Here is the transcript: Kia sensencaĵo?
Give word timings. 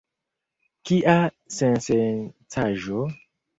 Kia 0.91 1.17
sensencaĵo? 1.59 3.07